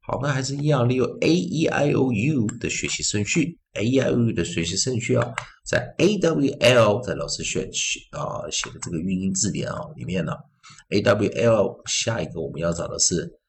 [0.00, 5.34] 好，那还是一样利用 a e i o u 的学习顺序，a e i o u 的学习顺序啊，
[5.64, 7.68] 在 a w l 在老师选
[8.10, 10.32] 啊写的这个韵音字典啊里面呢
[10.90, 13.40] ，a w l 下一个我们要找的是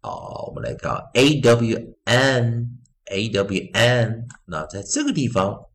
[0.00, 0.10] 啊，
[0.46, 5.69] 我们来看 a w n a w n，那在这个地方。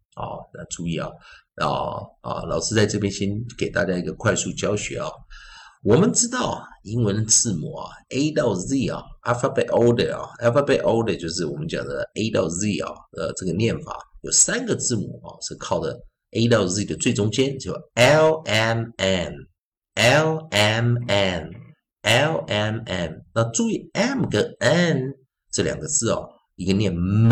[0.55, 1.09] 啊，那注意啊，
[1.55, 5.09] 啊啊，老师在这边先给大家一个快速教学啊。
[5.83, 15.95] 我们知道，英文字母啊，A 到 Z 啊，alphabet O 的啊，alphabet O 的就是我们讲的 A 到 Z 啊，呃，这个念法有三个字母啊，是靠的
[16.31, 23.25] A 到 Z 的最中间，就 L M N，L M N，L M N。
[23.35, 25.13] 那注意 M 跟 N
[25.51, 27.31] 这两个字哦，一个念 M，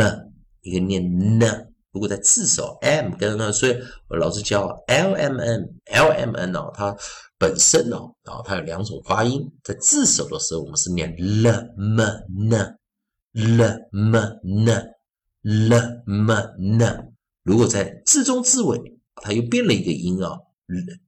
[0.62, 1.73] 一个念 N。
[1.94, 3.78] 如果在字首 m 跟呢，所以
[4.10, 6.96] 我老师教 l m n l m n 哦，它
[7.38, 12.78] 本身哦，然后它有两种发音，在字首的时候我们是念 l m n
[13.34, 14.66] l m n
[15.44, 15.76] l
[16.08, 16.32] m
[16.82, 17.14] n，
[17.44, 20.40] 如果在字中字尾，它又变了一个音啊，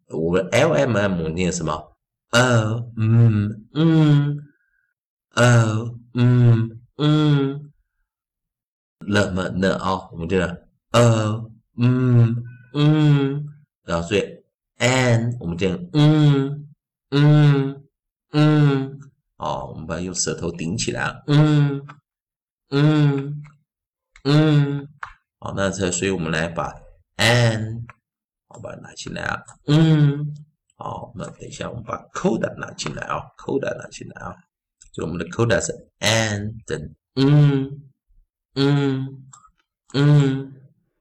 [0.09, 1.97] 我们 l m m 念什么
[2.29, 4.37] 呃嗯嗯
[5.33, 7.71] 呃嗯嗯
[8.99, 10.64] l m n 啊，我们这个。
[10.95, 12.33] 呃，嗯
[12.73, 13.45] 嗯，
[13.83, 14.21] 然后所以
[14.77, 16.69] n 我们这样，嗯
[17.09, 17.83] 嗯
[18.31, 18.97] 嗯，
[19.35, 21.85] 好，我们把用舌头顶起来，嗯
[22.69, 23.43] 嗯
[24.23, 24.87] 嗯，
[25.37, 26.73] 好，那这所以我们来把
[27.17, 27.83] an，
[28.47, 30.33] 好把它拿进来啊，嗯，
[30.77, 34.33] 好，那等一下我们把 coda 拿进来啊，coda 拿进来啊，
[34.93, 37.81] 就我们的 coda 是 n 等，嗯
[38.53, 39.27] 嗯
[39.93, 40.54] 嗯。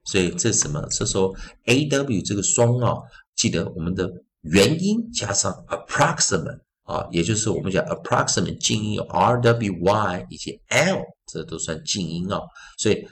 [0.04, 0.86] 所以这是什么？
[0.90, 1.34] 这时候
[1.64, 2.94] a w 这个双啊，
[3.34, 4.10] 记得我们的
[4.42, 12.38] 元音加上 approximate 啊，也就是我们讲 approximate 静音 r w y 以及 l，这都算静音啊。
[12.76, 13.08] 所以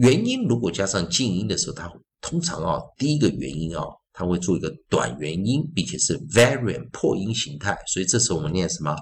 [0.00, 7.78] 元音如果加上静音的时候，它通常啊，第一个元音啊，它会做一个短元音，并且是 variant 破音形态。
[7.86, 8.96] 所以这时候我们念什么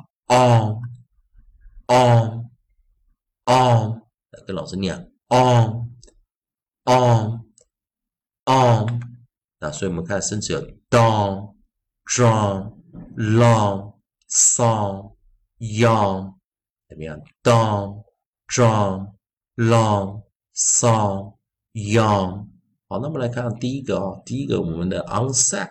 [1.86, 2.42] ？on，on，on，
[4.47, 4.94] 跟老师念
[5.31, 5.95] on。
[6.86, 7.44] On
[8.47, 9.00] on，
[9.58, 11.54] 那所以我们看生词有 down
[12.06, 12.72] drawn
[13.16, 13.94] long
[14.30, 15.16] song
[15.58, 16.34] young，
[16.88, 18.04] 怎么样？down
[18.48, 19.12] drawn
[19.56, 20.22] long
[20.54, 21.36] song
[21.72, 22.48] young。
[22.88, 25.68] 好，那么来看第一个啊，第一个我们的 onset，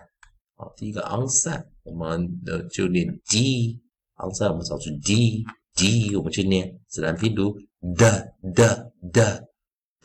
[0.54, 9.48] 好，第一个 onset，我们的就念 d，onset 我们找出 d，d 我们去念自然拼读 the the the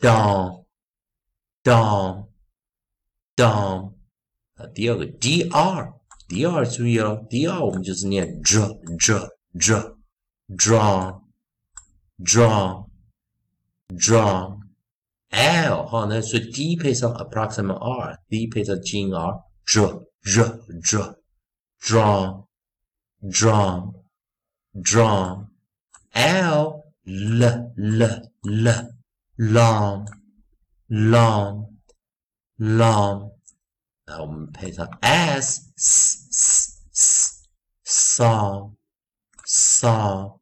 [0.00, 0.61] down。
[1.62, 2.26] Down
[3.36, 3.94] down
[4.54, 5.92] 啊，第二个 dr
[6.28, 9.96] dr 注意哦，dr 我们就是念 dr dr dr
[10.56, 11.20] draw
[12.18, 12.86] draw
[13.88, 14.58] draw
[15.30, 21.16] l 哈，那所以 d 配上 approximate r，d 配上静音 r dr dr dr
[21.80, 22.44] draw
[23.22, 23.92] draw
[24.74, 25.46] draw
[26.12, 28.02] l l l
[28.42, 28.94] l
[29.36, 30.06] long
[30.92, 31.68] long
[32.58, 33.32] long，
[34.04, 37.42] 然后我们配上 s s s
[37.86, 38.74] song
[39.46, 40.38] song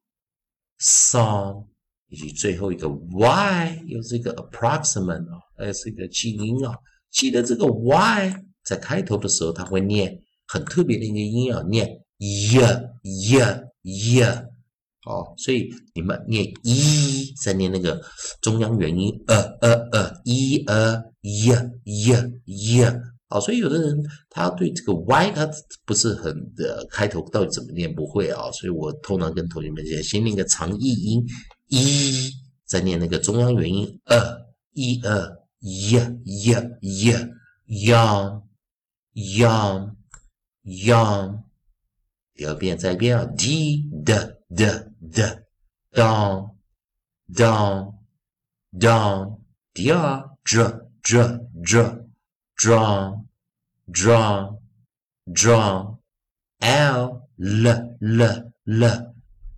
[0.81, 1.69] song，
[2.09, 6.76] 以及最后一个 y，又是一个 approximate 哦，还是一个静音啊。
[7.11, 11.87] 记得这个 y 在开头的时候，它会念很特别的一个音啊，念
[12.19, 12.58] y
[13.05, 14.50] y y。
[15.06, 18.00] 哦，所以你们念一，再念那个
[18.43, 21.50] 中央元音呃呃呃一呃一
[21.85, 22.12] 一
[22.44, 22.82] 一。
[23.29, 23.97] 好，所以有的人
[24.29, 25.49] 他对这个 y 他
[25.87, 31.25] 不是很的开头到底怎么念不会啊，所以我通常跟同学们讲，先念个长译音
[31.69, 32.31] 一，
[32.67, 34.37] 再念那个中央元音呃
[34.73, 35.31] 一呃
[35.61, 36.50] 一一
[36.81, 38.43] 一 young
[39.14, 39.94] young
[40.64, 41.38] young。
[42.35, 44.62] 第二遍再一遍啊，d 的 d
[45.00, 45.19] d.
[45.94, 46.50] Down
[47.31, 47.94] down
[48.76, 49.38] down
[49.75, 52.05] dr dr dr dr.
[52.61, 53.29] Drawn
[53.91, 54.58] drawn
[55.32, 55.99] drawn
[56.61, 57.67] l l
[58.00, 58.23] l
[58.67, 59.11] l.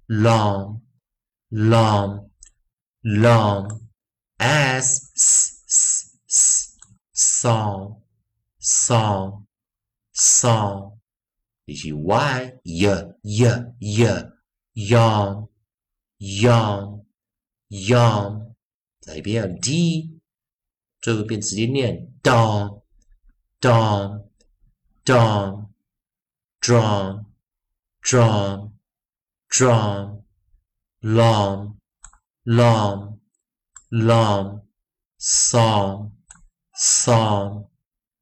[0.08, 0.82] Long.
[1.50, 2.30] Long.
[3.02, 3.88] Long.
[4.38, 6.78] S s s, s.
[7.12, 8.02] Song.
[8.58, 9.46] Song.
[10.12, 11.00] Song.
[11.66, 13.46] Y y y
[13.80, 14.32] y.
[14.74, 15.48] young
[16.18, 17.04] young
[17.68, 18.54] young
[19.00, 20.20] 再一遍 d
[21.00, 22.82] 最后一遍直接念 dawn
[23.60, 24.28] dawn
[25.04, 25.66] dawn
[26.60, 27.24] drawn
[28.02, 28.72] drawn
[29.48, 30.22] drawn
[31.00, 31.76] long
[32.44, 33.20] long
[33.90, 34.62] long
[35.18, 36.12] song
[36.74, 37.68] song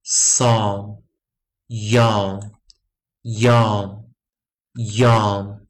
[0.03, 1.03] song
[1.69, 2.41] young
[3.23, 4.11] young
[4.75, 5.61] young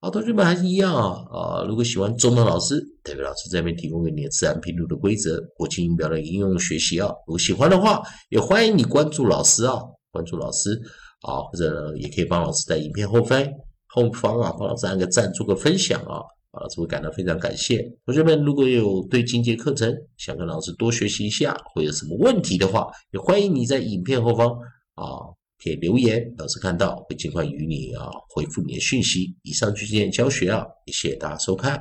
[0.00, 1.64] 好，同学们还是一样啊啊！
[1.66, 7.08] 如果喜欢中文老师，代表老师这边提供给你的自然拼读的规则、国际音标的应用学习啊。
[7.26, 9.74] 如果喜欢的话，也欢迎你关注老师啊，
[10.12, 10.80] 关注老师
[11.22, 13.44] 啊，或者呢也可以帮老师在影片后方
[13.88, 16.22] 后方啊，帮老师按个赞，做个分享啊，
[16.52, 17.84] 老师会感到非常感谢。
[18.06, 24.48] 同学们如果有对进阶课程想跟老师多学习一下，或有什么问题的话，也欢迎你在影片后方
[24.94, 25.34] 啊。
[25.62, 29.34] 可以留言，老师看到会尽快与你啊回复你的讯息。
[29.42, 31.80] 以上就是今天教学啊，也谢谢大家收看。